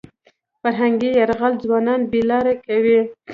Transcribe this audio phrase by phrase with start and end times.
[0.61, 2.99] فرهنګي یرغل ځوانان بې لارې کوي.